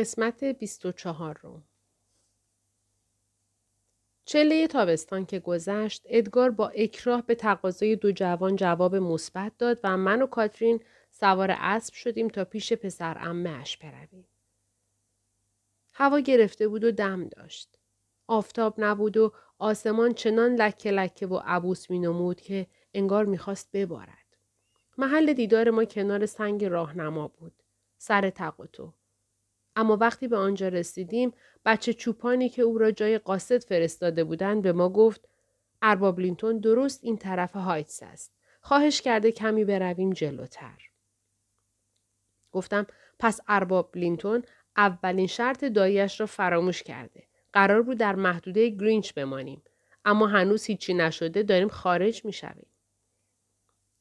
[0.00, 1.62] قسمت 24 رو
[4.24, 9.96] چله تابستان که گذشت ادگار با اکراه به تقاضای دو جوان جواب مثبت داد و
[9.96, 14.26] من و کاترین سوار اسب شدیم تا پیش پسر اش برویم.
[15.92, 17.78] هوا گرفته بود و دم داشت.
[18.26, 24.36] آفتاب نبود و آسمان چنان لکه لکه و عبوس می نمود که انگار می‌خواست ببارد.
[24.98, 27.62] محل دیدار ما کنار سنگ راهنما بود.
[27.98, 28.92] سر تقاطع.
[29.80, 31.32] اما وقتی به آنجا رسیدیم
[31.64, 35.28] بچه چوپانی که او را جای قاصد فرستاده بودند به ما گفت
[35.82, 38.32] ارباب لینتون درست این طرف هایتس است.
[38.60, 40.88] خواهش کرده کمی برویم جلوتر.
[42.52, 42.86] گفتم
[43.18, 44.42] پس ارباب لینتون
[44.76, 47.24] اولین شرط داییش را فراموش کرده.
[47.52, 49.62] قرار بود در محدوده گرینج بمانیم.
[50.04, 52.66] اما هنوز هیچی نشده داریم خارج می شویم.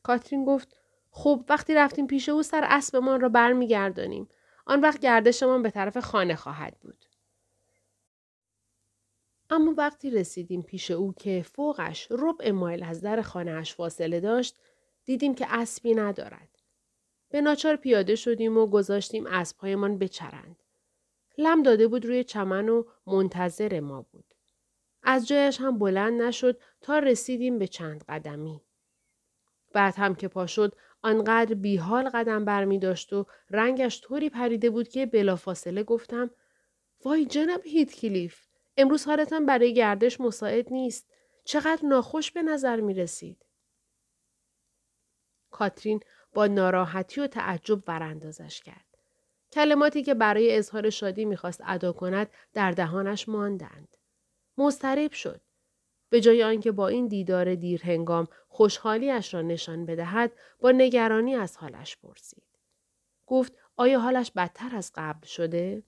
[0.03, 0.75] کاترین گفت
[1.11, 4.29] خب وقتی رفتیم پیش او سر اسبمان را برمیگردانیم.
[4.69, 7.05] آن وقت گردشمان به طرف خانه خواهد بود.
[9.49, 14.57] اما وقتی رسیدیم پیش او که فوقش ربع مایل از در خانهاش فاصله داشت
[15.05, 16.59] دیدیم که اسبی ندارد.
[17.29, 20.63] به ناچار پیاده شدیم و گذاشتیم اسبهایمان بچرند.
[21.37, 24.33] لم داده بود روی چمن و منتظر ما بود.
[25.03, 28.61] از جایش هم بلند نشد تا رسیدیم به چند قدمی.
[29.73, 34.87] بعد هم که پا شد آنقدر بیحال قدم برمی داشت و رنگش طوری پریده بود
[34.87, 36.31] که بلافاصله گفتم
[37.05, 38.47] وای جناب هیت کلیف
[38.77, 41.07] امروز حالتان برای گردش مساعد نیست.
[41.43, 43.45] چقدر ناخوش به نظر می رسید.
[45.51, 45.99] کاترین
[46.33, 48.85] با ناراحتی و تعجب وراندازش کرد.
[49.51, 53.97] کلماتی که برای اظهار شادی می‌خواست ادا کند در دهانش ماندند.
[54.57, 55.41] مضطرب شد.
[56.09, 61.97] به جای آنکه با این دیدار دیرهنگام خوشحالیش را نشان بدهد با نگرانی از حالش
[61.97, 62.43] پرسید.
[63.25, 65.83] گفت آیا حالش بدتر از قبل شده؟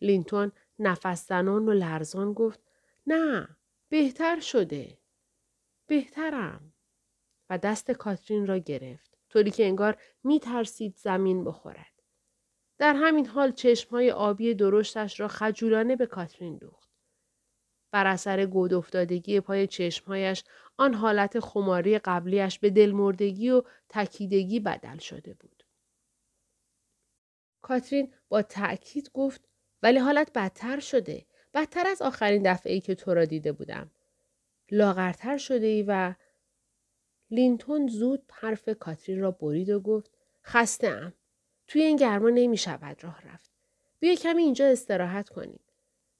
[0.00, 2.60] لینتون نفس زنان و لرزان گفت
[3.06, 3.48] نه
[3.88, 4.98] بهتر شده.
[5.86, 6.72] بهترم.
[7.50, 9.18] و دست کاترین را گرفت.
[9.28, 12.02] طوری که انگار می ترسید زمین بخورد.
[12.78, 16.85] در همین حال چشمهای آبی درشتش را خجولانه به کاترین دوخت.
[17.90, 20.44] بر اثر گود افتادگی پای چشمهایش
[20.76, 25.62] آن حالت خماری قبلیش به دلمردگی و تکیدگی بدل شده بود.
[27.62, 29.48] کاترین با تأکید گفت
[29.82, 31.26] ولی حالت بدتر شده.
[31.54, 33.90] بدتر از آخرین دفعه ای که تو را دیده بودم.
[34.70, 36.14] لاغرتر شده ای و
[37.30, 40.10] لینتون زود حرف کاترین را برید و گفت
[40.44, 41.12] خسته ام.
[41.66, 43.50] توی این گرما نمی شود راه رفت.
[43.98, 45.60] بیا کمی اینجا استراحت کنیم.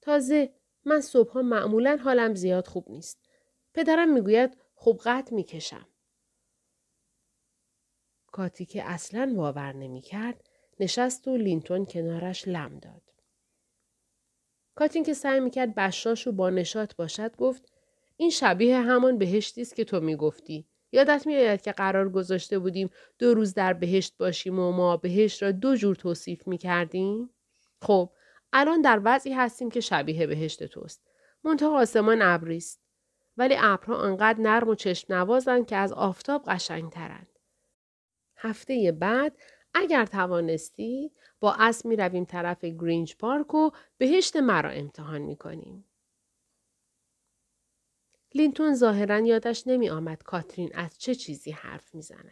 [0.01, 0.53] تازه
[0.87, 3.19] من صبحها معمولا حالم زیاد خوب نیست.
[3.73, 5.87] پدرم می‌گوید خوب قد می‌کشم.
[8.31, 10.43] کاتی که اصلا باور نمی‌کرد
[10.79, 13.01] نشست و لینتون کنارش لم داد.
[14.75, 17.71] کاتین که سعی می‌کرد بشاش و با نشات باشد گفت
[18.17, 20.67] این شبیه همان بهشتی است که تو می‌گفتی.
[20.91, 25.51] یادت میآید که قرار گذاشته بودیم دو روز در بهشت باشیم و ما بهشت را
[25.51, 27.29] دو جور توصیف می کردیم؟
[27.81, 28.09] خب
[28.53, 31.07] الان در وضعی هستیم که شبیه بهشت توست.
[31.43, 32.81] منتها آسمان ابری است.
[33.37, 37.39] ولی ابرها آنقدر نرم و چشم نوازند که از آفتاب قشنگترند.
[38.35, 39.37] هفته بعد
[39.73, 45.85] اگر توانستی با اسب می رویم طرف گرینج پارک و بهشت مرا امتحان می کنیم.
[48.35, 52.31] لینتون ظاهرا یادش نمی آمد کاترین از چه چیزی حرف می زند.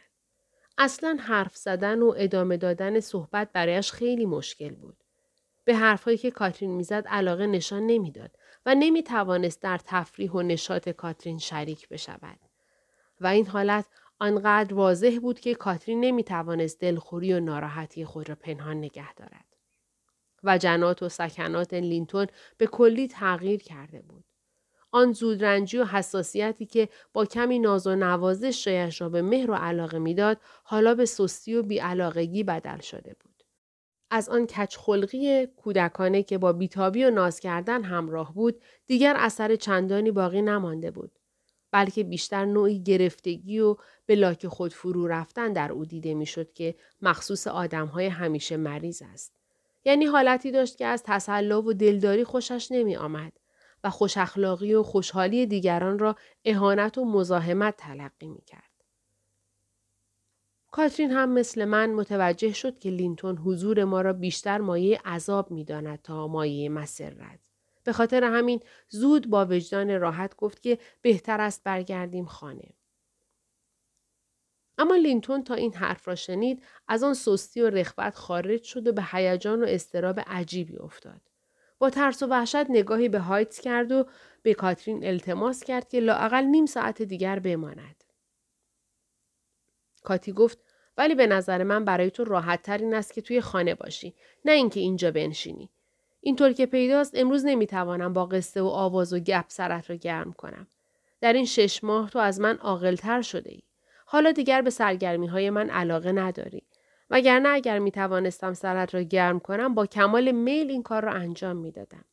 [0.78, 5.05] اصلا حرف زدن و ادامه دادن صحبت برایش خیلی مشکل بود.
[5.66, 8.31] به حرفهایی که کاترین می‌زد علاقه نشان نمی‌داد
[8.66, 12.40] و نمی توانست در تفریح و نشاط کاترین شریک بشود.
[13.22, 13.86] و این حالت
[14.20, 19.46] آنقدر واضح بود که کاترین نمی توانست دلخوری و ناراحتی خود را پنهان نگه دارد.
[20.44, 22.28] و جنات و سکنات لینتون
[22.58, 24.25] به کلی تغییر کرده بود.
[24.92, 29.54] آن زودرنجی و حساسیتی که با کمی ناز و نوازش شایش را به مهر و
[29.54, 33.35] علاقه می‌داد حالا به سستی و بیعلاقگی بدل شده بود.
[34.12, 40.12] از آن کچخلقی کودکانه که با بیتابی و ناز کردن همراه بود دیگر اثر چندانی
[40.12, 41.12] باقی نمانده بود.
[41.72, 43.75] بلکه بیشتر نوعی گرفتگی و
[44.06, 49.34] به لاک خود فرو رفتن در او دیده می‌شد که مخصوص های همیشه مریض است.
[49.86, 53.34] یعنی حالتی داشت که از تسلا و دلداری خوشش نمی آمد
[53.84, 56.16] و خوش اخلاقی و خوشحالی دیگران را
[56.46, 58.75] اهانت و مزاحمت تلقی می کرد.
[60.75, 65.63] کاترین هم مثل من متوجه شد که لینتون حضور ما را بیشتر مایه عذاب می
[65.63, 67.39] داند تا مایه مسرت.
[67.83, 72.69] به خاطر همین زود با وجدان راحت گفت که بهتر است برگردیم خانه.
[74.77, 78.92] اما لینتون تا این حرف را شنید از آن سستی و رخوت خارج شد و
[78.92, 81.22] به هیجان و استراب عجیبی افتاد.
[81.80, 84.06] با ترس و وحشت نگاهی به هایتس کرد و
[84.44, 88.04] به کاترین التماس کرد که لااقل نیم ساعت دیگر بماند.
[90.04, 90.64] کاتی گفت
[90.97, 94.13] ولی به نظر من برای تو راحت تر این است که توی خانه باشی
[94.45, 95.69] نه اینکه اینجا بنشینی.
[96.21, 100.68] اینطور که پیداست امروز نمی‌توانم با قصه و آواز و گپ سرت را گرم کنم.
[101.21, 103.62] در این شش ماه تو از من عاقلتر شده ای.
[104.06, 106.63] حالا دیگر به سرگرمی های من علاقه نداری.
[107.09, 111.57] وگرنه اگر می توانستم سرت را گرم کنم با کمال میل این کار را انجام
[111.57, 112.06] می دادم.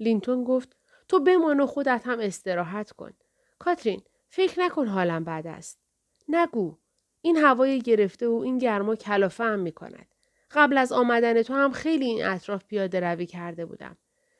[0.00, 0.76] لینتون گفت
[1.08, 3.12] تو بمان و خودت هم استراحت کن.
[3.58, 5.83] کاترین فکر نکن حالم بد است.
[6.28, 6.76] نگو.
[7.20, 10.14] این هوای گرفته و این گرما کلافه هم می کند.
[10.50, 13.96] قبل از آمدن تو هم خیلی این اطراف پیاده روی کرده بودم.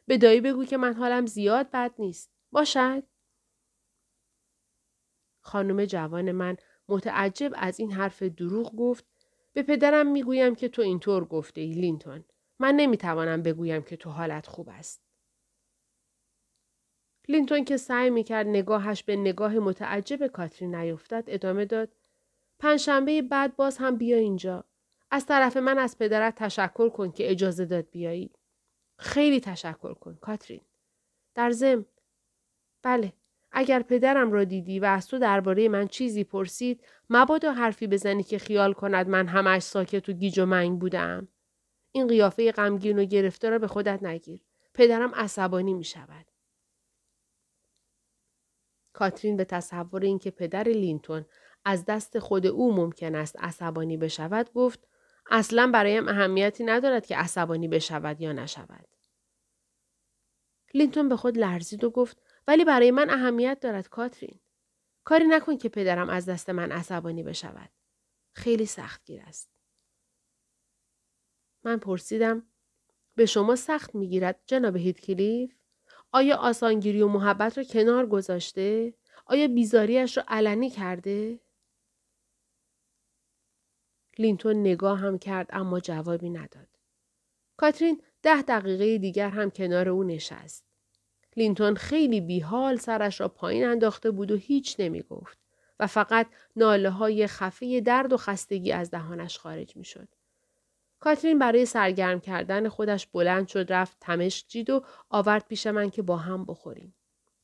[0.07, 2.31] به دایی بگو که من حالم زیاد بد نیست.
[2.53, 3.03] باشد؟
[5.41, 6.57] خانم جوان من
[6.89, 9.05] متعجب از این حرف دروغ گفت
[9.53, 12.25] به پدرم می‌گویم که تو اینطور گفته ای لینتون.
[12.59, 15.03] من نمی‌توانم بگویم که تو حالت خوب است.
[17.29, 21.89] لینتون که سعی می‌کرد نگاهش به نگاه متعجب کاترین نیفتد ادامه داد
[22.59, 24.65] پنجشنبه بعد باز هم بیا اینجا.
[25.11, 28.31] از طرف من از پدرت تشکر کن که اجازه داد بیایی.
[28.99, 30.61] خیلی تشکر کن کاترین.
[31.35, 31.87] در زم.
[32.83, 33.13] بله.
[33.53, 36.81] اگر پدرم را دیدی و از تو درباره من چیزی پرسید
[37.11, 41.29] مبادا حرفی بزنی که خیال کند من همش ساکت و گیج و منگ بودم.
[41.93, 44.41] این قیافه غمگین و گرفته را به خودت نگیر.
[44.75, 46.27] پدرم عصبانی می شود.
[48.95, 51.27] کاترین به تصور اینکه پدر لینتون
[51.65, 54.89] از دست خود او ممکن است عصبانی بشود گفت
[55.31, 58.89] اصلا برایم اهمیتی ندارد که عصبانی بشود یا نشود.
[60.75, 64.41] لینتون به خود لرزید و گفت ولی برای من اهمیت دارد کاترین.
[65.05, 67.71] کاری نکن که پدرم از دست من عصبانی بشود.
[68.33, 69.51] خیلی سختگیر است.
[71.65, 72.47] من پرسیدم
[73.17, 75.64] به شما سخت می‌گیرد جناب هیتکلیف؟
[76.15, 78.95] آیا آسانگیری و محبت را کنار گذاشته؟
[79.27, 81.41] آیا بیزاریش را علنی کرده؟
[84.19, 86.69] لینتون نگاهم کرد اما جوابی نداد.
[87.57, 90.65] کاترین ده دقیقه دیگر هم کنار او نشست.
[91.37, 95.39] لینتون خیلی بیحال سرش را پایین انداخته بود و هیچ نمی گفت
[95.81, 96.27] و فقط
[96.57, 100.09] ناله های خفه درد و خستگی از دهانش خارج می شد.
[101.05, 106.03] کاترین برای سرگرم کردن خودش بلند شد رفت تمشک جید و آورد پیش من که
[106.03, 106.95] با هم بخوریم.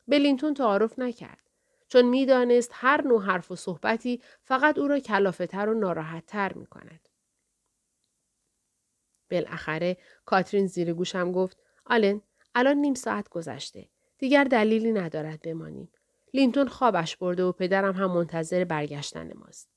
[0.08, 1.50] به لینتون تعارف نکرد.
[1.88, 7.08] چون می‌دانست هر نوع حرف و صحبتی فقط او را کلافتر و ناراحتتر می کند.
[9.30, 12.22] بالاخره کاترین زیر گوشم گفت آلن
[12.54, 13.88] الان نیم ساعت گذشته.
[14.18, 15.92] دیگر دلیلی ندارد بمانیم.
[16.34, 19.70] لینتون خوابش برده و پدرم هم منتظر برگشتن ماست.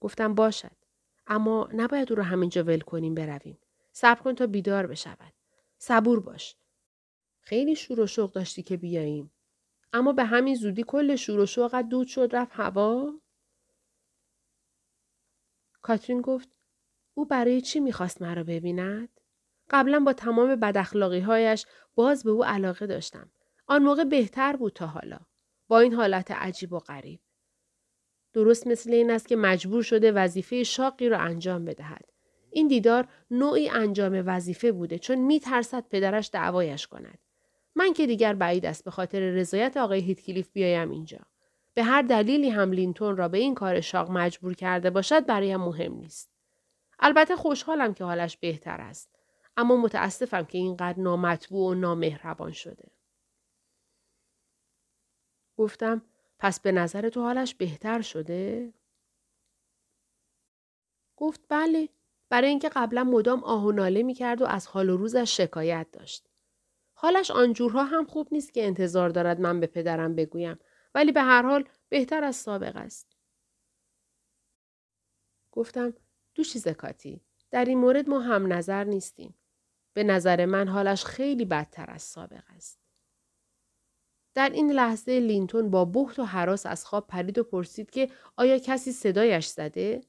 [0.00, 0.83] گفتم باشد.
[1.26, 3.58] اما نباید او را همینجا ول کنیم برویم.
[3.92, 5.34] صبر کن تا بیدار بشود.
[5.78, 6.56] صبور باش.
[7.40, 9.30] خیلی شور و شوق داشتی که بیاییم.
[9.92, 13.12] اما به همین زودی کل شور و شوقت دود شد رفت هوا؟
[15.82, 16.48] کاترین گفت
[17.14, 19.20] او برای چی می‌خواست مرا ببیند؟
[19.70, 21.20] قبلا با تمام بداخلاقی
[21.94, 23.30] باز به او علاقه داشتم.
[23.66, 25.18] آن موقع بهتر بود تا حالا.
[25.68, 27.20] با این حالت عجیب و غریب.
[28.34, 32.04] درست مثل این است که مجبور شده وظیفه شاقی را انجام بدهد.
[32.50, 37.18] این دیدار نوعی انجام وظیفه بوده چون می ترسد پدرش دعوایش کند.
[37.74, 41.18] من که دیگر بعید است به خاطر رضایت آقای هیتکلیف بیایم اینجا.
[41.74, 45.92] به هر دلیلی هم لینتون را به این کار شاق مجبور کرده باشد برایم مهم
[45.92, 46.30] نیست.
[46.98, 49.10] البته خوشحالم که حالش بهتر است.
[49.56, 52.90] اما متاسفم که اینقدر نامطبوع و نامهربان شده.
[55.56, 56.02] گفتم
[56.38, 58.72] پس به نظر تو حالش بهتر شده؟
[61.16, 61.88] گفت بله
[62.28, 65.86] برای اینکه قبلا مدام آه و ناله می کرد و از حال و روزش شکایت
[65.92, 66.28] داشت.
[66.94, 70.58] حالش آنجورها هم خوب نیست که انتظار دارد من به پدرم بگویم
[70.94, 73.16] ولی به هر حال بهتر از سابق است.
[75.52, 75.94] گفتم
[76.34, 79.34] دو چیز کاتی در این مورد ما هم نظر نیستیم.
[79.92, 82.83] به نظر من حالش خیلی بدتر از سابق است.
[84.34, 88.58] در این لحظه لینتون با بحت و حراس از خواب پرید و پرسید که آیا
[88.58, 90.00] کسی صدایش زده؟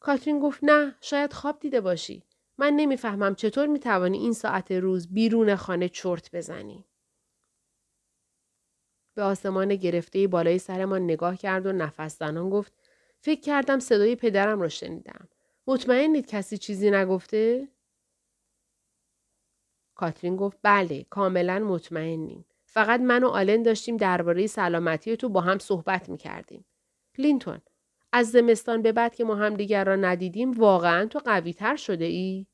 [0.00, 2.22] کاترین گفت نه شاید خواب دیده باشی.
[2.58, 6.84] من نمی‌فهمم چطور می‌توانی این ساعت روز بیرون خانه چرت بزنی.
[9.14, 12.72] به آسمان گرفته بالای سرمان نگاه کرد و نفس زنان گفت
[13.20, 15.28] فکر کردم صدای پدرم را شنیدم.
[15.66, 17.68] مطمئنید کسی چیزی نگفته؟
[20.02, 22.44] کاترین گفت بله کاملا مطمئنیم.
[22.64, 26.64] فقط من و آلن داشتیم درباره سلامتی تو با هم صحبت می کردیم.
[27.18, 27.60] لینتون
[28.12, 32.04] از زمستان به بعد که ما هم دیگر را ندیدیم واقعا تو قوی تر شده
[32.04, 32.46] ای؟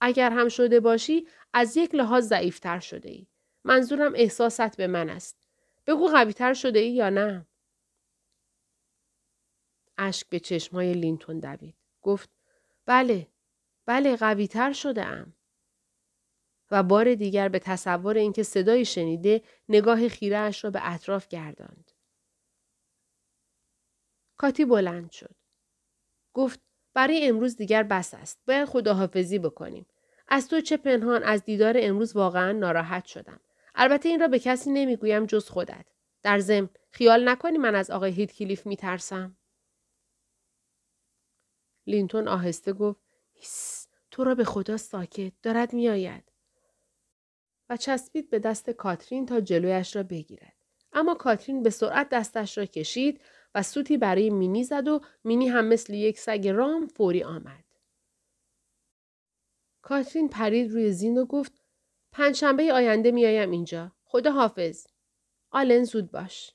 [0.00, 3.26] اگر هم شده باشی از یک لحاظ ضعیفتر شده ای.
[3.64, 5.48] منظورم احساست به من است.
[5.86, 7.46] بگو قوی تر شده ای یا نه؟
[9.98, 11.74] اشک به چشمای لینتون دوید.
[12.02, 12.30] گفت
[12.86, 13.26] بله
[13.86, 15.32] بله قوی تر شده ام.
[16.74, 21.90] و بار دیگر به تصور اینکه صدایی شنیده نگاه خیره اش را به اطراف گرداند.
[24.36, 25.34] کاتی بلند شد.
[26.32, 26.60] گفت
[26.94, 28.40] برای امروز دیگر بس است.
[28.46, 29.86] باید خداحافظی بکنیم.
[30.28, 33.40] از تو چه پنهان از دیدار امروز واقعا ناراحت شدم.
[33.74, 35.86] البته این را به کسی نمی‌گویم جز خودت.
[36.22, 39.36] در ضمن خیال نکنی من از آقای هیت کلیف میترسم.
[41.86, 43.00] لینتون آهسته گفت
[44.10, 46.33] تو را به خدا ساکت دارد میآید
[47.70, 50.54] و چسبید به دست کاترین تا جلویش را بگیرد
[50.92, 53.20] اما کاترین به سرعت دستش را کشید
[53.54, 57.64] و سوتی برای مینی زد و مینی هم مثل یک سگ رام فوری آمد.
[59.82, 61.52] کاترین پرید روی زین و گفت
[62.12, 63.92] پنجشنبه آینده میایم اینجا.
[64.04, 64.86] خدا حافظ.
[65.50, 66.52] آلن زود باش.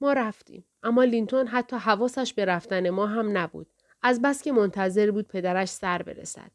[0.00, 0.64] ما رفتیم.
[0.82, 3.66] اما لینتون حتی حواسش به رفتن ما هم نبود.
[4.02, 6.50] از بس که منتظر بود پدرش سر برسد.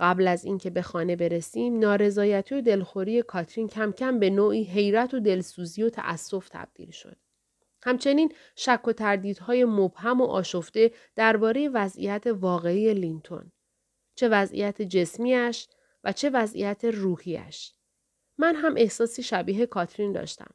[0.00, 5.14] قبل از اینکه به خانه برسیم نارضایتی و دلخوری کاترین کم کم به نوعی حیرت
[5.14, 7.16] و دلسوزی و تأسف تبدیل شد.
[7.82, 13.52] همچنین شک و تردیدهای مبهم و آشفته درباره وضعیت واقعی لینتون.
[14.14, 15.68] چه وضعیت جسمیش
[16.04, 17.72] و چه وضعیت روحیش.
[18.38, 20.54] من هم احساسی شبیه کاترین داشتم.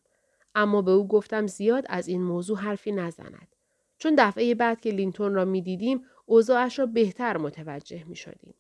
[0.55, 3.55] اما به او گفتم زیاد از این موضوع حرفی نزند.
[3.98, 8.53] چون دفعه بعد که لینتون را می دیدیم اوضاعش را بهتر متوجه می شدیم.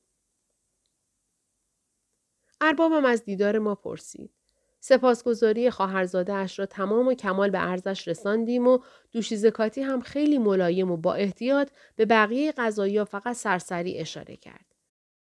[2.61, 4.31] اربابم از دیدار ما پرسید.
[4.79, 8.79] سپاسگزاری خواهرزاده اش را تمام و کمال به ارزش رساندیم و
[9.11, 14.65] دوشیزکاتی هم خیلی ملایم و با احتیاط به بقیه غذایا فقط سرسری اشاره کرد.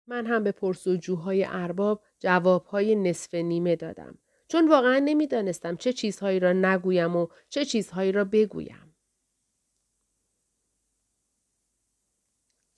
[0.06, 4.18] من هم به پرسوجوهای ارباب جوابهای نصف نیمه دادم.
[4.48, 8.96] چون واقعا نمی‌دانستم چه چیزهایی را نگویم و چه چیزهایی را بگویم.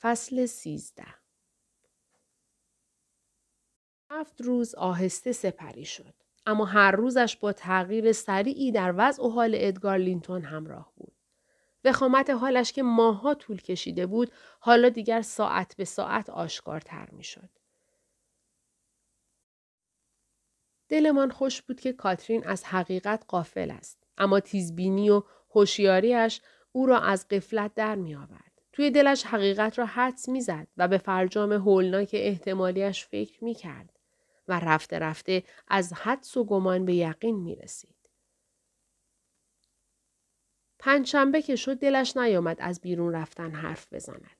[0.00, 1.21] فصل سیزده
[4.14, 6.14] هفت روز آهسته سپری شد.
[6.46, 11.12] اما هر روزش با تغییر سریعی در وضع و حال ادگار لینتون همراه بود.
[11.84, 17.48] وخامت حالش که ماها طول کشیده بود حالا دیگر ساعت به ساعت آشکارتر می شد.
[20.88, 23.98] دلمان خوش بود که کاترین از حقیقت قافل است.
[24.18, 26.40] اما تیزبینی و هوشیاریش
[26.72, 28.52] او را از قفلت در می آورد.
[28.72, 33.91] توی دلش حقیقت را حدس می‌زد و به فرجام هولناک احتمالیش فکر می کرد.
[34.48, 37.94] و رفته رفته از حدس و گمان به یقین می رسید.
[40.78, 44.30] پنجشنبه که شد دلش نیامد از بیرون رفتن حرف بزند.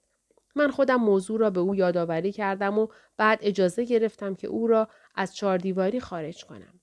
[0.54, 4.88] من خودم موضوع را به او یادآوری کردم و بعد اجازه گرفتم که او را
[5.14, 6.80] از چهاردیواری خارج کنم.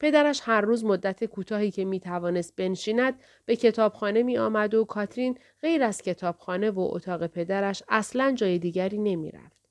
[0.00, 5.38] پدرش هر روز مدت کوتاهی که می توانست بنشیند به کتابخانه می آمد و کاترین
[5.62, 9.63] غیر از کتابخانه و اتاق پدرش اصلا جای دیگری نمی رفت.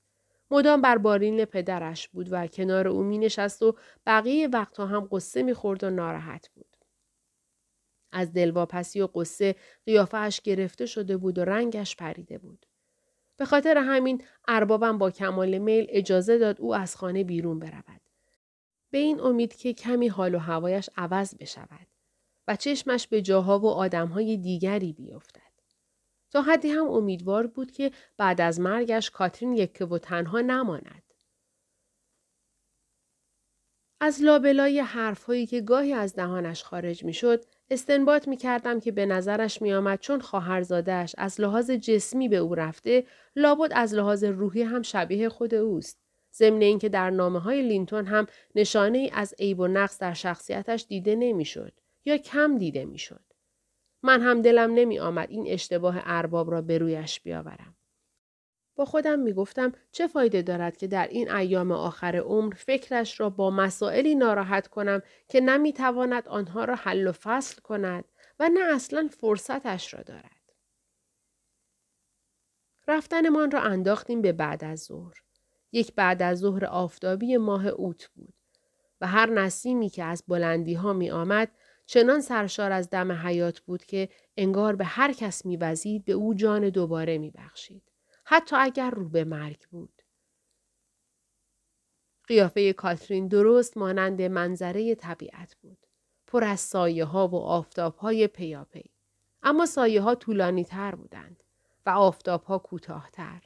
[0.54, 5.44] مدام بر بارین پدرش بود و کنار او می نشست و بقیه وقتها هم قصه
[5.44, 6.78] می خورد و ناراحت بود.
[8.12, 9.56] از دلواپسی و قصه
[9.86, 12.66] قیافهش گرفته شده بود و رنگش پریده بود.
[13.38, 18.02] به خاطر همین اربابم با کمال میل اجازه داد او از خانه بیرون برود.
[18.92, 21.88] به این امید که کمی حال و هوایش عوض بشود
[22.48, 25.43] و چشمش به جاها و آدمهای دیگری بیفتد.
[26.34, 31.04] تا حدی هم امیدوار بود که بعد از مرگش کاترین یکه و تنها نماند.
[34.00, 39.06] از لابلای حرفهایی که گاهی از دهانش خارج می شد، استنباط می کردم که به
[39.06, 44.62] نظرش می آمد چون خواهرزادهش از لحاظ جسمی به او رفته، لابد از لحاظ روحی
[44.62, 46.00] هم شبیه خود اوست.
[46.36, 50.86] ضمن اینکه در نامه های لینتون هم نشانه ای از عیب و نقص در شخصیتش
[50.90, 51.74] دیده نمی‌شد
[52.06, 53.33] یا کم دیده می‌شد.
[54.04, 57.76] من هم دلم نمی آمد این اشتباه ارباب را به رویش بیاورم.
[58.76, 63.30] با خودم می گفتم چه فایده دارد که در این ایام آخر عمر فکرش را
[63.30, 68.06] با مسائلی ناراحت کنم که نمی تواند آنها را حل و فصل کند
[68.40, 70.44] و نه اصلا فرصتش را دارد.
[72.88, 75.14] رفتنمان را انداختیم به بعد از ظهر.
[75.72, 78.34] یک بعد از ظهر آفتابی ماه اوت بود
[79.02, 81.52] و هر نسیمی که از بلندی ها می آمد
[81.86, 86.70] چنان سرشار از دم حیات بود که انگار به هر کس میوزید به او جان
[86.70, 87.92] دوباره میبخشید.
[88.26, 90.02] حتی اگر رو به مرگ بود.
[92.28, 95.78] قیافه کاترین درست مانند منظره طبیعت بود.
[96.28, 98.92] پر از سایه ها و آفتاب های پیاپی.
[99.44, 101.44] اما سایه ها طولانی تر بودند
[101.86, 103.42] و آفتاب ها کوتاهتر.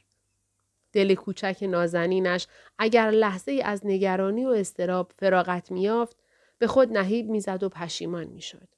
[0.92, 2.46] دل کوچک نازنینش
[2.78, 6.16] اگر لحظه از نگرانی و استراب فراغت میافت
[6.58, 8.68] به خود نهیب می‌زد و پشیمان می‌شد.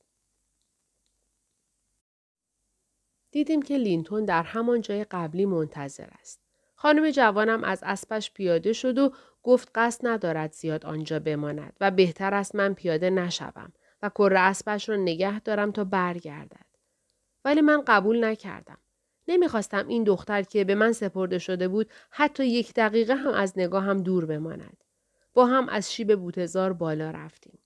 [3.31, 6.41] دیدیم که لینتون در همان جای قبلی منتظر است.
[6.75, 12.35] خانم جوانم از اسبش پیاده شد و گفت قصد ندارد زیاد آنجا بماند و بهتر
[12.35, 13.73] است من پیاده نشوم
[14.03, 16.67] و کره اسبش را نگه دارم تا برگردد.
[17.45, 18.79] ولی من قبول نکردم.
[19.29, 23.85] نمی‌خواستم این دختر که به من سپرده شده بود حتی یک دقیقه هم از نگاه
[23.85, 24.85] هم دور بماند.
[25.35, 27.59] با هم از شیب بوتزار بالا رفتیم.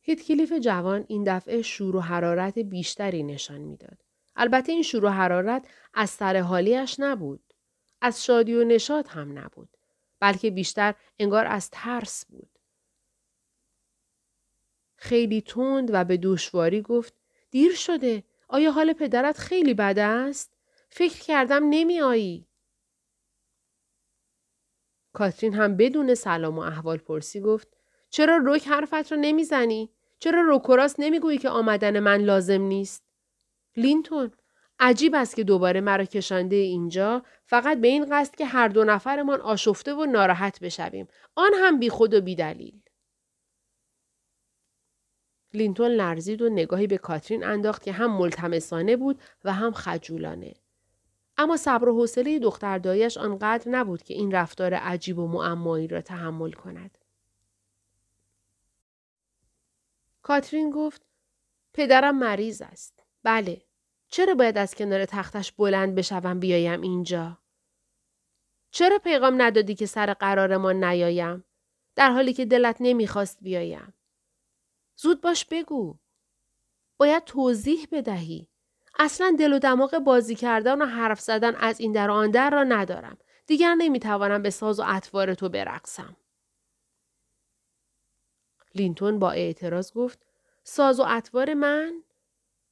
[0.00, 3.98] هیتکلیف جوان این دفعه شور و حرارت بیشتری نشان می‌داد.
[4.36, 7.54] البته این شور و حرارت از سر حالیش نبود.
[8.00, 9.76] از شادی و نشاد هم نبود.
[10.20, 12.58] بلکه بیشتر انگار از ترس بود.
[14.96, 17.14] خیلی تند و به دشواری گفت
[17.50, 18.24] دیر شده.
[18.48, 20.56] آیا حال پدرت خیلی بد است؟
[20.88, 22.46] فکر کردم نمی آیی.
[25.12, 27.79] کاترین هم بدون سلام و احوال پرسی گفت
[28.10, 33.04] چرا روک حرفت را نمی‌زنی؟ چرا روکراس نمی‌گویی که آمدن من لازم نیست؟
[33.76, 34.30] لینتون
[34.78, 39.40] عجیب است که دوباره مرا کشانده اینجا فقط به این قصد که هر دو نفرمان
[39.40, 42.80] آشفته و ناراحت بشویم آن هم بی خود و بی دلیل.
[45.54, 50.54] لینتون لرزید و نگاهی به کاترین انداخت که هم ملتمسانه بود و هم خجولانه.
[51.36, 56.00] اما صبر و حوصله دختر دایش آنقدر نبود که این رفتار عجیب و معمایی را
[56.00, 56.98] تحمل کند.
[60.22, 61.06] کاترین گفت
[61.74, 63.04] پدرم مریض است.
[63.22, 63.62] بله.
[64.08, 67.38] چرا باید از کنار تختش بلند بشوم بیایم اینجا؟
[68.70, 71.44] چرا پیغام ندادی که سر قرار ما نیایم؟
[71.96, 73.94] در حالی که دلت نمی‌خواست بیایم.
[74.96, 75.98] زود باش بگو.
[76.96, 78.48] باید توضیح بدهی.
[78.98, 82.64] اصلا دل و دماغ بازی کردن و حرف زدن از این در آن در را
[82.64, 83.18] ندارم.
[83.46, 86.16] دیگر نمی‌توانم به ساز و اطوار تو برقصم.
[88.74, 90.18] لینتون با اعتراض گفت
[90.64, 92.02] ساز و اطوار من؟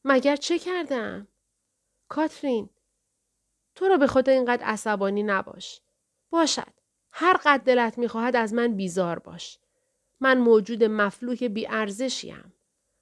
[0.05, 1.29] مگر چه کردم؟
[2.09, 2.71] کاترین
[3.75, 5.81] تو را به خود اینقدر عصبانی نباش.
[6.31, 6.73] باشد.
[7.13, 9.59] هر قد دلت می‌خواهد از من بیزار باش.
[10.21, 12.53] من موجود مفلوک بیارزشیم.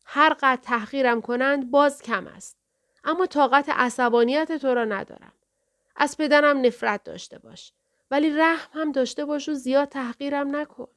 [0.04, 2.56] هر قد تحقیرم کنند باز کم است.
[3.04, 5.32] اما طاقت عصبانیت تو را ندارم.
[5.96, 7.72] از پدرم نفرت داشته باش.
[8.10, 10.88] ولی رحم هم داشته باش و زیاد تحقیرم نکن.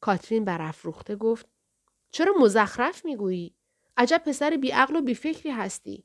[0.00, 1.46] کاترین برافروخته گفت
[2.10, 3.54] چرا مزخرف می‌گویی؟
[3.96, 6.04] عجب پسر بیعقل و بیفکری هستی.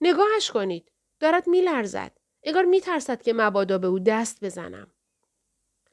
[0.00, 0.92] نگاهش کنید.
[1.20, 2.18] دارد میلرزد.
[2.42, 4.90] انگار میترسد که مبادا به او دست بزنم.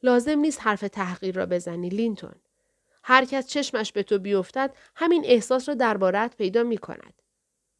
[0.03, 2.35] لازم نیست حرف تحقیر را بزنی لینتون.
[3.03, 7.21] هر کس چشمش به تو بیفتد همین احساس را دربارت پیدا می کند.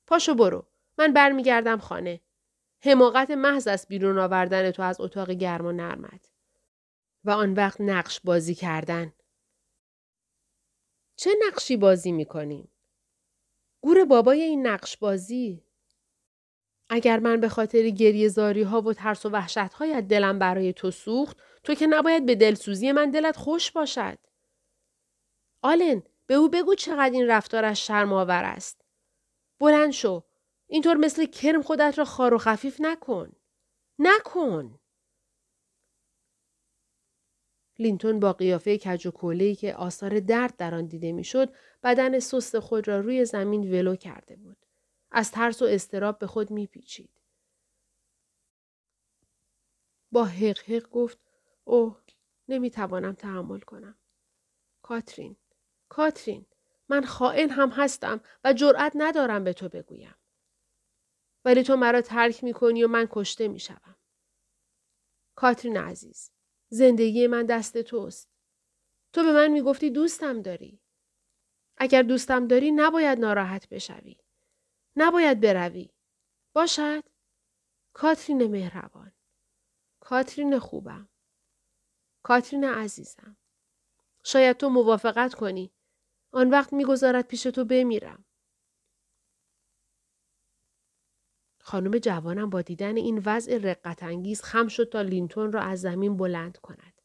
[0.07, 0.65] پاشو برو.
[0.97, 2.21] من برمیگردم خانه.
[2.81, 6.31] حماقت محض است بیرون آوردن تو از اتاق گرم و نرمت.
[7.25, 9.13] و آن وقت نقش بازی کردن.
[11.19, 12.71] چه نقشی بازی می کنیم؟
[13.81, 15.63] گور بابای این نقش بازی
[16.89, 20.91] اگر من به خاطر گریه زاری ها و ترس و وحشت هایت دلم برای تو
[20.91, 24.17] سوخت تو که نباید به دلسوزی من دلت خوش باشد.
[25.61, 28.81] آلن به او بگو چقدر این رفتارش شرم آور است.
[29.59, 30.23] بلند شو.
[30.67, 33.31] اینطور مثل کرم خودت را خار و خفیف نکن.
[33.99, 34.79] نکن.
[37.79, 42.87] لینتون با قیافه کج و که آثار درد در آن دیده می‌شد بدن سست خود
[42.87, 44.65] را روی زمین ولو کرده بود.
[45.11, 47.09] از ترس و استراب به خود میپیچید.
[50.11, 51.17] با حق حق گفت
[51.63, 52.01] اوه
[52.47, 53.95] نمی‌توانم تحمل کنم.
[54.81, 55.35] کاترین
[55.89, 56.45] کاترین
[56.89, 60.15] من خائن هم هستم و جرأت ندارم به تو بگویم.
[61.45, 63.95] ولی تو مرا ترک می‌کنی و من کشته می‌شوم.
[65.35, 66.31] کاترین عزیز
[66.69, 68.29] زندگی من دست توست.
[69.13, 70.79] تو به من می‌گفتی دوستم داری.
[71.77, 74.17] اگر دوستم داری نباید ناراحت بشوی.
[74.95, 75.89] نباید بروی.
[76.53, 77.03] باشد؟
[77.93, 79.11] کاترین مهربان.
[79.99, 81.09] کاترین خوبم.
[82.23, 83.37] کاترین عزیزم.
[84.23, 85.71] شاید تو موافقت کنی.
[86.31, 88.25] آن وقت می‌گذارد پیش تو بمیرم.
[91.69, 96.17] خانم جوانم با دیدن این وضع رقت انگیز خم شد تا لینتون را از زمین
[96.17, 97.01] بلند کند.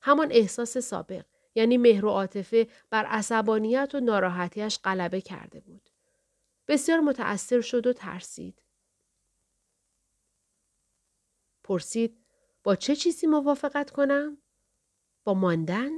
[0.00, 5.90] همان احساس سابق یعنی مهر و عاطفه بر عصبانیت و ناراحتیش غلبه کرده بود.
[6.68, 8.62] بسیار متأثر شد و ترسید.
[11.64, 12.24] پرسید
[12.62, 14.38] با چه چیزی موافقت کنم؟
[15.24, 15.90] با ماندن؟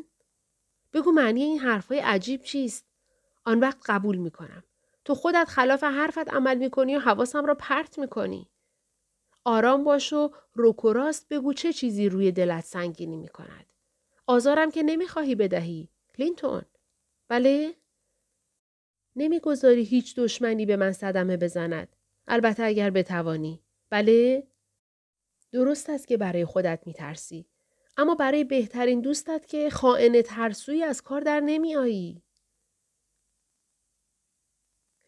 [0.92, 2.86] بگو معنی این حرفای عجیب چیست؟
[3.44, 4.64] آن وقت قبول می کنم.
[5.04, 8.48] تو خودت خلاف حرفت عمل می کنی و حواسم را پرت می کنی.
[9.44, 13.72] آرام باش و روکوراست بگو چه چیزی روی دلت سنگینی می کند.
[14.26, 15.88] آزارم که نمی‌خواهی بدهی.
[16.18, 16.62] لینتون.
[17.28, 17.74] بله؟
[19.16, 21.96] نمی‌گذاری هیچ دشمنی به من صدمه بزند.
[22.28, 23.62] البته اگر بتوانی.
[23.90, 24.46] بله؟
[25.52, 27.46] درست است که برای خودت میترسی.
[27.96, 32.22] اما برای بهترین دوستت که خائن ترسوی از کار در نمی آیی.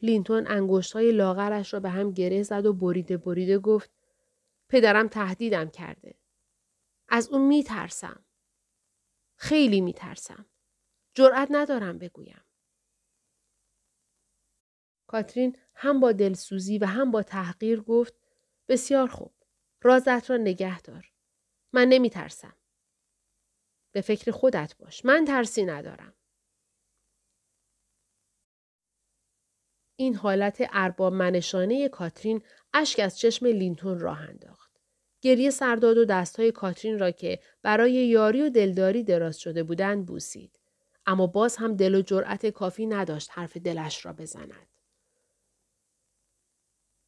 [0.03, 3.91] لینتون انگشت های لاغرش را به هم گره زد و بریده بریده گفت
[4.69, 6.15] پدرم تهدیدم کرده.
[7.09, 8.25] از اون می ترسم.
[9.37, 10.47] خیلی می ترسم.
[11.15, 12.45] جرأت ندارم بگویم.
[15.07, 18.15] کاترین هم با دلسوزی و هم با تحقیر گفت
[18.69, 19.33] بسیار خوب.
[19.83, 21.13] رازت را نگه دار.
[21.73, 22.57] من نمی ترسم.
[23.93, 25.05] به فکر خودت باش.
[25.05, 26.15] من ترسی ندارم.
[29.97, 32.43] این حالت ارباب منشانه کاترین
[32.75, 34.73] اشک از چشم لینتون راه انداخت.
[35.21, 40.59] گریه سرداد و دستهای کاترین را که برای یاری و دلداری دراز شده بودند بوسید.
[41.07, 44.69] اما باز هم دل و جرأت کافی نداشت حرف دلش را بزند.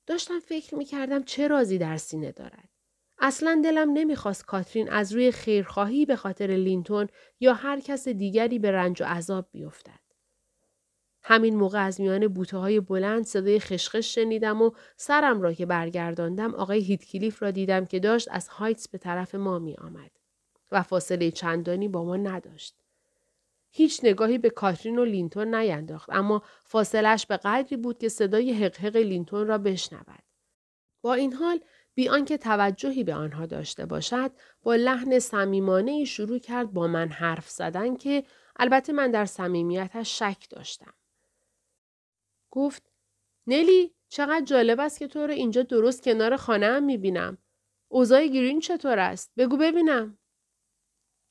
[0.07, 2.69] داشتم فکر می کردم چه رازی در سینه دارد.
[3.19, 7.09] اصلا دلم نمی‌خواست کاترین از روی خیرخواهی به خاطر لینتون
[7.41, 10.04] یا هر کس دیگری به رنج و عذاب بیفتد.
[11.27, 16.55] همین موقع از میان بوته های بلند صدای خشخش شنیدم و سرم را که برگرداندم
[16.55, 20.11] آقای هیتکلیف را دیدم که داشت از هایتس به طرف ما می آمد
[20.73, 22.75] و فاصله چندانی با ما نداشت.
[23.71, 28.97] هیچ نگاهی به کاترین و لینتون نینداخت اما فاصلش به قدری بود که صدای هق‌هق
[28.97, 30.23] لینتون را بشنود.
[31.03, 31.61] با این حال
[31.95, 34.31] بی آنکه توجهی به آنها داشته باشد
[34.63, 38.25] با لحن صمیمانه شروع کرد با من حرف زدن که
[38.57, 40.95] البته من در صمیمیتش شک داشتم.
[42.55, 42.91] گفت
[43.47, 47.39] نلی چقدر جالب است که تو رو اینجا درست کنار خانه هم می‌بینم.
[47.89, 50.19] اوضاع گرین چطور است؟ بگو ببینم.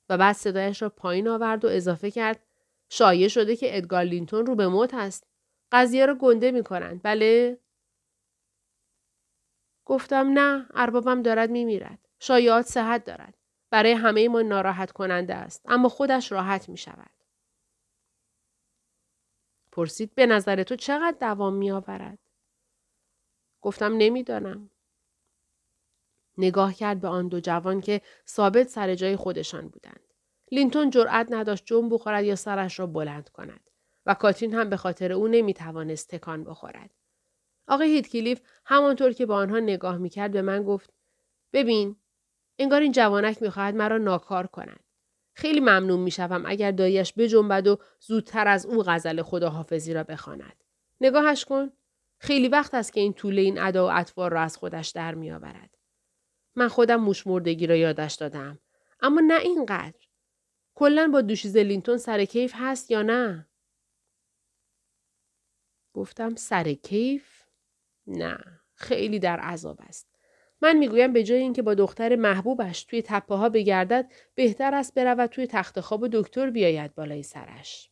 [0.10, 2.46] و بعد صدایش را پایین آورد و اضافه کرد
[2.90, 5.28] شایع شده که ادگار لینتون رو به موت است.
[5.72, 7.02] قضیه را گنده می‌کنند.
[7.04, 7.60] بله؟
[9.86, 12.10] گفتم نه اربابم دارد میمیرد.
[12.20, 13.38] شایعات صحت دارد.
[13.70, 15.62] برای همه ما ناراحت کننده است.
[15.66, 17.23] اما خودش راحت می شود.
[19.74, 22.20] پرسید به نظر تو چقدر دوام می آورد؟
[23.62, 24.70] گفتم نمی‌دانم.
[26.38, 30.14] نگاه کرد به آن دو جوان که ثابت سر جای خودشان بودند.
[30.52, 33.70] لینتون جرأت نداشت جنب بخورد یا سرش را بلند کند
[34.06, 36.90] و کاترین هم به خاطر او نمی توانست تکان بخورد.
[37.68, 40.94] آقای هیتکلیف همانطور که با آنها نگاه می‌کرد به من گفت
[41.54, 41.96] ببین
[42.60, 44.84] انگار این جوانک می‌خواهد مرا ناکار کند
[45.34, 50.64] خیلی ممنون می‌شوم اگر دایش بجنبد و زودتر از او غزل خداحافظی را بخواند.
[51.02, 51.72] نگاهش کن.
[52.20, 55.78] خیلی وقت است که این طول این ادا و اطوار را از خودش در میآورد.
[56.56, 58.60] من خودم موشمردگی را یادش دادم.
[59.02, 60.08] اما نه اینقدر.
[60.76, 63.50] کلا با دوشیز لینتون سر کیف هست یا نه؟
[65.94, 67.44] گفتم سر کیف؟
[68.08, 68.38] نه.
[68.76, 70.13] خیلی در عذاب است.
[70.64, 75.30] من می‌گویم به جای اینکه با دختر محبوبش توی تپه ها بگردد بهتر است برود
[75.30, 77.90] توی تخت خواب دکتر بیاید بالای سرش.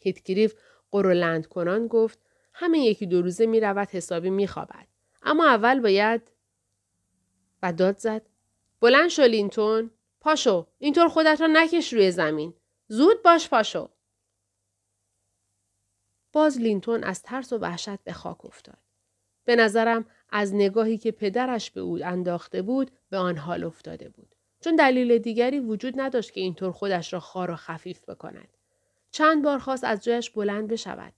[0.00, 0.54] هیتگریف
[0.90, 2.18] قرولند کنان گفت
[2.52, 4.86] همه یکی دو روزه می رود حسابی می خوابد.
[5.22, 6.30] اما اول باید
[7.62, 8.22] و داد زد.
[8.80, 9.90] بلند شو لینتون.
[10.20, 12.54] پاشو اینطور خودت را نکش روی زمین.
[12.88, 13.90] زود باش پاشو.
[16.32, 18.78] باز لینتون از ترس و وحشت به خاک افتاد.
[19.44, 24.34] به نظرم از نگاهی که پدرش به او انداخته بود به آن حال افتاده بود.
[24.60, 28.48] چون دلیل دیگری وجود نداشت که اینطور خودش را خار و خفیف بکند.
[29.10, 31.12] چند بار خواست از جایش بلند بشود.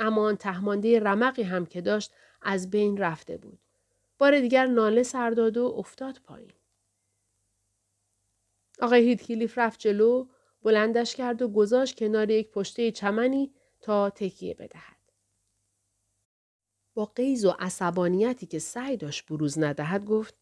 [0.00, 3.58] اما آن تهمانده رمقی هم که داشت از بین رفته بود.
[4.18, 6.52] بار دیگر ناله سرداد و افتاد پایین.
[8.80, 10.26] آقای هیدکلیف رفت جلو
[10.62, 14.95] بلندش کرد و گذاشت کنار یک پشته چمنی تا تکیه بدهد.
[16.96, 20.34] با قیز و عصبانیتی که سعی داشت بروز ندهد گفت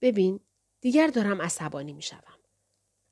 [0.00, 0.40] ببین
[0.80, 2.38] دیگر دارم عصبانی می شوم.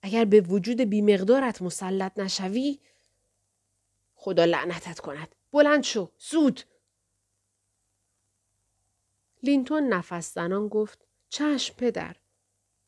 [0.02, 2.78] اگر به وجود بیمقدارت مسلط نشوی
[4.14, 5.34] خدا لعنتت کند.
[5.52, 6.10] بلند شو.
[6.18, 6.60] زود.
[9.42, 12.16] لینتون نفس زنان گفت چشم پدر.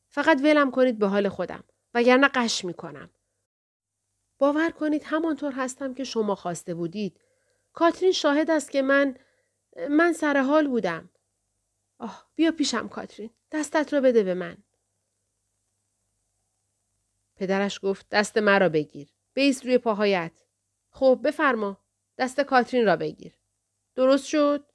[0.09, 3.09] فقط ولم کنید به حال خودم وگرنه قش می کنم.
[4.37, 7.19] باور کنید همانطور هستم که شما خواسته بودید.
[7.73, 9.17] کاترین شاهد است که من
[9.89, 11.09] من سر حال بودم.
[11.99, 13.29] آه بیا پیشم کاترین.
[13.51, 14.57] دستت را بده به من.
[17.35, 19.09] پدرش گفت دست مرا بگیر.
[19.33, 20.31] بیست روی پاهایت.
[20.91, 21.77] خب بفرما.
[22.17, 23.33] دست کاترین را بگیر.
[23.95, 24.65] درست شد؟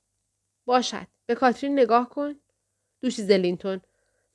[0.65, 1.07] باشد.
[1.27, 2.35] به کاترین نگاه کن.
[3.01, 3.81] دوشیزه لینتون.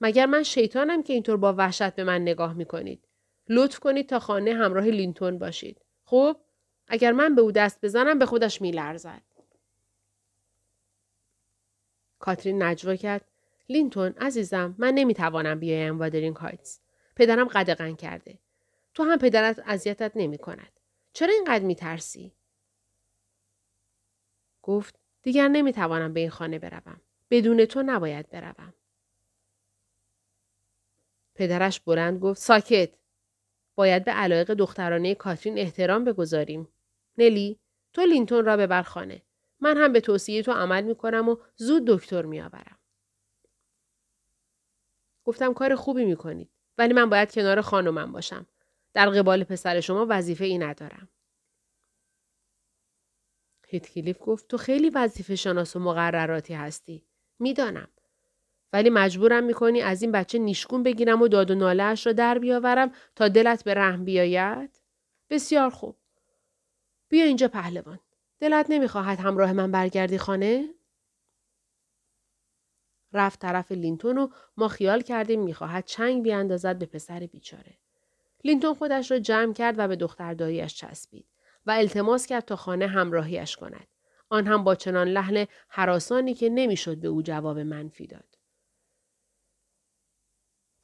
[0.01, 3.07] مگر من شیطانم که اینطور با وحشت به من نگاه می کنید.
[3.49, 5.81] لطف کنید تا خانه همراه لینتون باشید.
[6.03, 6.37] خب؟
[6.87, 9.21] اگر من به او دست بزنم به خودش می لرزد.
[12.19, 13.25] کاترین نجوا کرد.
[13.69, 16.79] لینتون عزیزم من نمی‌توانم بیایم وادرینگ هایتس.
[17.15, 18.39] پدرم قدغن کرده.
[18.93, 20.71] تو هم پدرت اذیتت نمی کند.
[21.13, 22.31] چرا اینقدر می ترسی؟
[24.61, 27.01] گفت دیگر نمی‌توانم به این خانه بروم.
[27.29, 28.73] بدون تو نباید بروم.
[31.35, 32.89] پدرش بلند گفت ساکت.
[33.75, 36.67] باید به علایق دخترانه کاترین احترام بگذاریم.
[37.17, 37.59] نلی
[37.93, 39.21] تو لینتون را ببر خانه.
[39.59, 42.77] من هم به توصیه تو عمل می کنم و زود دکتر می آورم.
[45.23, 46.49] گفتم کار خوبی می کنید.
[46.77, 48.47] ولی من باید کنار خانمم باشم.
[48.93, 51.09] در قبال پسر شما وظیفه ای ندارم.
[53.67, 57.03] هیتکلیف گفت تو خیلی وظیفه شناس و مقرراتی هستی.
[57.39, 57.87] می‌دانم.
[58.73, 62.91] ولی مجبورم می‌کنی از این بچه نیشگون بگیرم و داد و ناله را در بیاورم
[63.15, 64.81] تا دلت به رحم بیاید؟
[65.29, 65.95] بسیار خوب.
[67.09, 67.99] بیا اینجا پهلوان.
[68.39, 70.69] دلت نمی‌خواهد همراه من برگردی خانه؟
[73.13, 77.77] رفت طرف لینتون و ما خیال کردیم می‌خواهد چنگ بیاندازد به پسر بیچاره.
[78.43, 81.27] لینتون خودش را جمع کرد و به دختر داییش چسبید
[81.65, 83.87] و التماس کرد تا خانه همراهیش کند.
[84.29, 88.37] آن هم با چنان لحن حراسانی که نمی‌شد به او جواب منفی داد.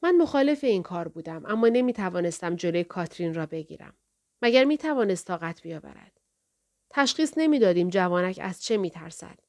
[0.01, 3.93] من مخالف این کار بودم اما نمی توانستم جلوی کاترین را بگیرم.
[4.41, 6.22] مگر می توانست طاقت بیاورد.
[6.95, 9.39] تشخیص نمی‌دادیم جوانک از چه می ترسد.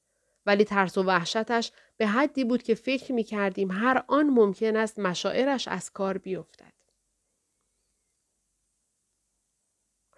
[0.46, 4.98] ولی ترس و وحشتش به حدی بود که فکر می کردیم هر آن ممکن است
[4.98, 6.72] مشاعرش از کار بیفتد.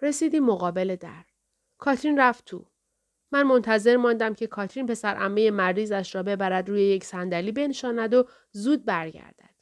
[0.01, 1.23] رسیدیم مقابل در.
[1.77, 2.65] کاترین رفت تو.
[3.31, 8.27] من منتظر ماندم که کاترین پسر عمه مریضش را ببرد روی یک صندلی بنشاند و
[8.51, 9.55] زود برگردد.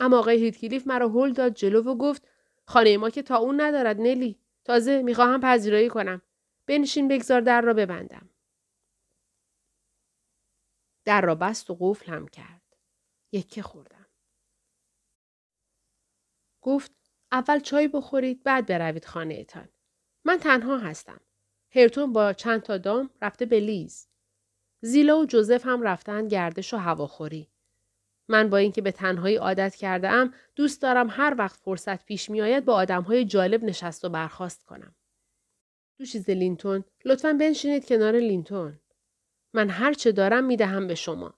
[0.00, 2.28] اما آقای هیتکلیف مرا هل داد جلو و گفت
[2.64, 4.38] خانه ما که تا اون ندارد نلی.
[4.64, 6.22] تازه می‌خواهم پذیرایی کنم.
[6.66, 8.30] بنشین بگذار در را ببندم.
[11.04, 12.76] در را بست و قفل هم کرد.
[13.32, 14.06] یکه خوردم.
[16.62, 16.92] گفت
[17.32, 19.68] اول چای بخورید بعد بروید خانه ایتان.
[20.24, 21.20] من تنها هستم.
[21.70, 24.08] هرتون با چند تا دام رفته به لیز.
[24.80, 27.50] زیلا و جوزف هم رفتن گردش و هواخوری.
[28.28, 32.42] من با اینکه به تنهایی عادت کرده ام دوست دارم هر وقت فرصت پیش می
[32.42, 34.95] آید با آدم های جالب نشست و برخواست کنم.
[35.98, 38.80] دوشیزه لینتون لطفا بنشینید کنار لینتون.
[39.52, 41.34] من هر چه دارم می دهم به شما.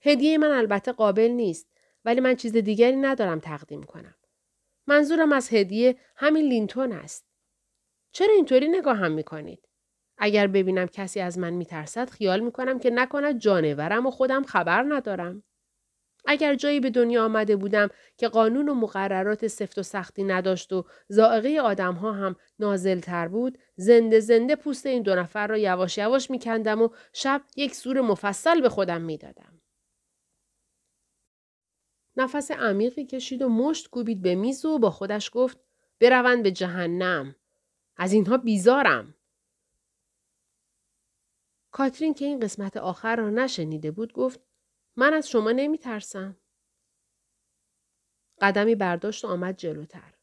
[0.00, 1.66] هدیه من البته قابل نیست
[2.04, 4.14] ولی من چیز دیگری ندارم تقدیم کنم.
[4.86, 7.26] منظورم از هدیه همین لینتون است.
[8.12, 9.68] چرا اینطوری نگاهم می کنید؟
[10.18, 15.42] اگر ببینم کسی از من میترسد خیال می‌کنم که نکند جانورم و خودم خبر ندارم.
[16.26, 20.84] اگر جایی به دنیا آمده بودم که قانون و مقررات سفت و سختی نداشت و
[21.08, 26.30] ذائقه آدم ها هم نازلتر بود زنده زنده پوست این دو نفر را یواش یواش
[26.30, 29.60] میکندم و شب یک سور مفصل به خودم می‌دادم.
[32.16, 35.58] نفس عمیقی کشید و مشت کوبید به میز و با خودش گفت
[36.00, 37.34] بروند به جهنم.
[37.96, 39.14] از اینها بیزارم.
[41.70, 44.40] کاترین که این قسمت آخر را نشنیده بود گفت
[45.00, 46.36] من از شما نمی ترسم.
[48.40, 50.14] قدمی برداشت و آمد جلوتر.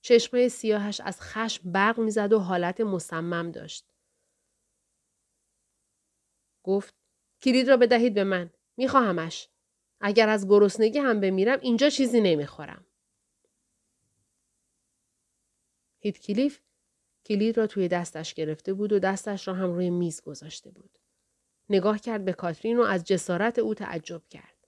[0.00, 3.92] چشمای سیاهش از خشم برق می‌زد و حالت مصمم داشت.
[6.62, 6.94] گفت
[7.42, 8.50] کلید را بدهید به من.
[8.76, 9.48] میخواهمش.
[10.00, 12.86] اگر از گرسنگی هم بمیرم اینجا چیزی نمی‌خورم.
[15.98, 16.60] هیت کلیف
[17.26, 20.99] کلید را توی دستش گرفته بود و دستش را هم روی میز گذاشته بود.
[21.70, 24.66] نگاه کرد به کاترین و از جسارت او تعجب کرد.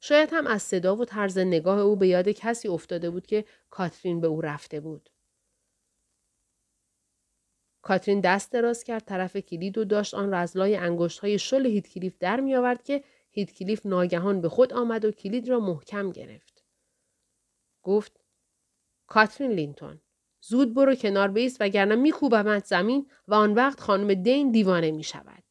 [0.00, 4.20] شاید هم از صدا و طرز نگاه او به یاد کسی افتاده بود که کاترین
[4.20, 5.10] به او رفته بود.
[7.82, 11.66] کاترین دست دراز کرد طرف کلید و داشت آن را از لای انگشت های شل
[11.66, 16.64] هیتکلیف در می آورد که هیتکلیف ناگهان به خود آمد و کلید را محکم گرفت.
[17.82, 18.20] گفت
[19.06, 20.00] کاترین لینتون
[20.40, 25.49] زود برو کنار بایست وگرنه میکوبمت زمین و آن وقت خانم دین دیوانه می شود.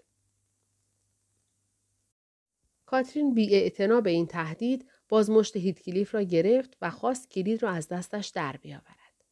[2.89, 3.71] کاترین بی
[4.03, 8.57] به این تهدید باز مشت هیتکلیف را گرفت و خواست کلید را از دستش در
[8.57, 9.25] بیاورد.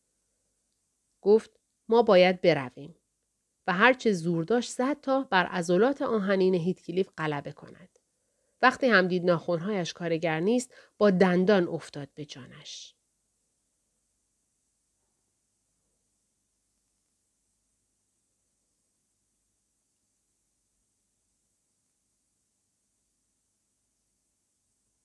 [1.22, 2.96] گفت ما باید برویم
[3.68, 8.00] و هرچه زور داشت زد تا بر عضلات آهنین هیتکلیف غلبه کند.
[8.62, 12.96] وقتی هم دید ناخونهایش کارگر نیست با دندان افتاد به جانش.